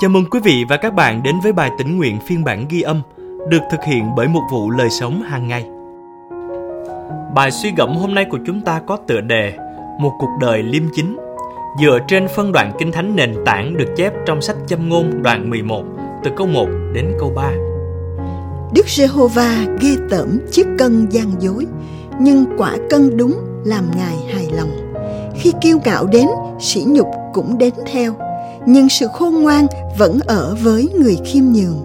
[0.00, 2.82] Chào mừng quý vị và các bạn đến với bài tĩnh nguyện phiên bản ghi
[2.82, 3.02] âm
[3.48, 5.66] được thực hiện bởi một vụ lời sống hàng ngày.
[7.34, 9.52] Bài suy gẫm hôm nay của chúng ta có tựa đề
[10.00, 11.16] Một cuộc đời liêm chính
[11.80, 15.50] dựa trên phân đoạn kinh thánh nền tảng được chép trong sách châm ngôn đoạn
[15.50, 15.84] 11
[16.24, 17.50] từ câu 1 đến câu 3.
[18.74, 21.66] Đức Giê-hô-va ghê tởm chiếc cân gian dối,
[22.20, 23.34] nhưng quả cân đúng
[23.64, 24.70] làm Ngài hài lòng.
[25.34, 26.26] Khi kiêu ngạo đến,
[26.60, 28.12] sỉ nhục cũng đến theo,
[28.66, 29.66] nhưng sự khôn ngoan
[29.98, 31.82] vẫn ở với người khiêm nhường.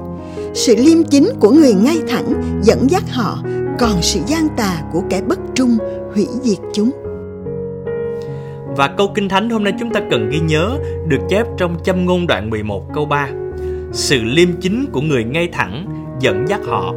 [0.54, 3.40] Sự liêm chính của người ngay thẳng dẫn dắt họ,
[3.80, 5.78] còn sự gian tà của kẻ bất trung
[6.16, 6.92] hủy diệt chúng.
[8.78, 12.06] Và câu kinh thánh hôm nay chúng ta cần ghi nhớ được chép trong châm
[12.06, 13.30] ngôn đoạn 11 câu 3.
[13.92, 15.86] Sự liêm chính của người ngay thẳng
[16.20, 16.94] dẫn dắt họ.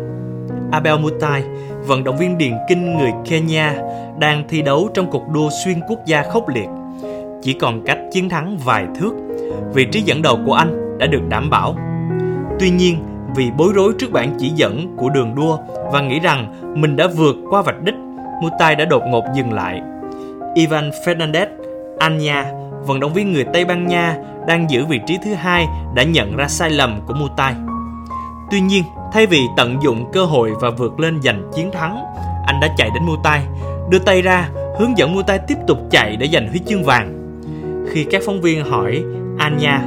[0.71, 1.45] Abel Mutai,
[1.87, 3.74] vận động viên điền kinh người Kenya,
[4.19, 6.69] đang thi đấu trong cuộc đua xuyên quốc gia khốc liệt.
[7.43, 9.12] Chỉ còn cách chiến thắng vài thước,
[9.75, 11.77] vị trí dẫn đầu của anh đã được đảm bảo.
[12.61, 13.05] Tuy nhiên,
[13.37, 15.59] vì bối rối trước bản chỉ dẫn của đường đua
[15.93, 17.95] và nghĩ rằng mình đã vượt qua vạch đích,
[18.43, 19.83] Mutai đã đột ngột dừng lại.
[20.55, 21.46] Ivan Fernandez,
[21.99, 22.45] Anya,
[22.87, 26.37] vận động viên người Tây Ban Nha đang giữ vị trí thứ hai đã nhận
[26.37, 27.55] ra sai lầm của Mutai.
[28.51, 32.05] Tuy nhiên, thay vì tận dụng cơ hội và vượt lên giành chiến thắng,
[32.46, 33.41] anh đã chạy đến Mutai,
[33.91, 37.21] đưa tay ra hướng dẫn Mutai tiếp tục chạy để giành huy chương vàng.
[37.91, 39.02] Khi các phóng viên hỏi
[39.45, 39.80] Anya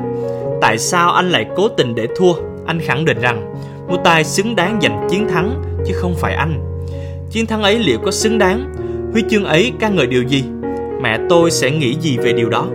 [0.62, 2.34] tại sao anh lại cố tình để thua,
[2.66, 3.54] anh khẳng định rằng
[3.90, 6.82] Mutai xứng đáng giành chiến thắng chứ không phải anh.
[7.32, 8.74] Chiến thắng ấy liệu có xứng đáng?
[9.14, 10.44] Huy chương ấy ca ngợi điều gì?
[11.02, 12.68] Mẹ tôi sẽ nghĩ gì về điều đó?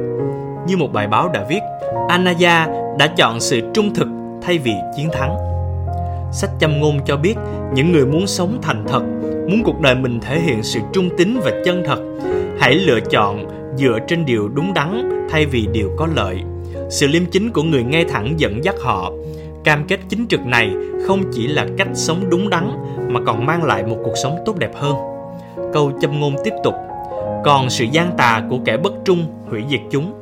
[0.66, 1.60] Như một bài báo đã viết,
[2.08, 4.08] Anaya đã chọn sự trung thực
[4.42, 5.36] thay vì chiến thắng.
[6.33, 7.34] Sách châm ngôn cho biết
[7.75, 9.03] những người muốn sống thành thật,
[9.48, 11.98] muốn cuộc đời mình thể hiện sự trung tín và chân thật,
[12.60, 16.36] hãy lựa chọn dựa trên điều đúng đắn thay vì điều có lợi.
[16.93, 19.12] Sự liêm chính của người ngay thẳng dẫn dắt họ.
[19.65, 20.75] Cam kết chính trực này
[21.07, 22.71] không chỉ là cách sống đúng đắn
[23.09, 24.97] mà còn mang lại một cuộc sống tốt đẹp hơn.
[25.72, 26.75] Câu châm ngôn tiếp tục
[27.44, 30.12] còn sự gian tà của kẻ bất trung hủy diệt chúng.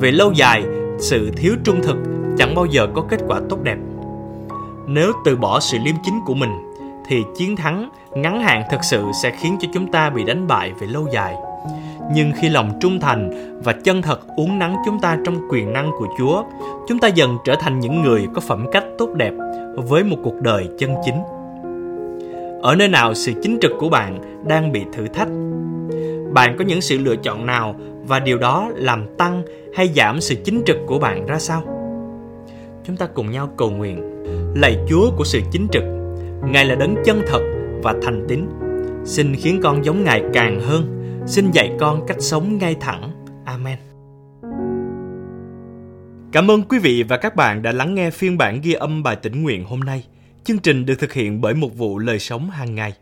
[0.00, 0.62] Về lâu dài,
[0.98, 1.96] sự thiếu trung thực
[2.38, 3.76] chẳng bao giờ có kết quả tốt đẹp.
[4.86, 6.50] Nếu từ bỏ sự liêm chính của mình,
[7.08, 10.72] thì chiến thắng ngắn hạn thực sự sẽ khiến cho chúng ta bị đánh bại
[10.80, 11.34] về lâu dài.
[12.14, 13.30] Nhưng khi lòng trung thành
[13.64, 16.44] và chân thật uốn nắn chúng ta trong quyền năng của Chúa,
[16.88, 19.32] chúng ta dần trở thành những người có phẩm cách tốt đẹp
[19.76, 21.22] với một cuộc đời chân chính.
[22.62, 25.28] Ở nơi nào sự chính trực của bạn đang bị thử thách?
[26.32, 27.74] Bạn có những sự lựa chọn nào
[28.06, 29.42] và điều đó làm tăng
[29.74, 31.62] hay giảm sự chính trực của bạn ra sao?
[32.84, 34.24] Chúng ta cùng nhau cầu nguyện.
[34.54, 35.82] Lạy Chúa của sự chính trực,
[36.52, 37.40] Ngài là đấng chân thật
[37.82, 38.46] và thành tín.
[39.04, 40.97] Xin khiến con giống Ngài càng hơn.
[41.28, 43.26] Xin dạy con cách sống ngay thẳng.
[43.44, 43.78] Amen.
[46.32, 49.16] Cảm ơn quý vị và các bạn đã lắng nghe phiên bản ghi âm bài
[49.16, 50.04] tĩnh nguyện hôm nay.
[50.44, 52.92] Chương trình được thực hiện bởi một vụ lời sống hàng ngày.